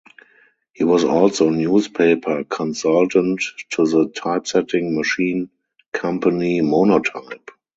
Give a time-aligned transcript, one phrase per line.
[0.73, 3.39] He was also newspaper consultant
[3.73, 5.51] to the typesetting machine
[5.93, 7.51] company Monotype.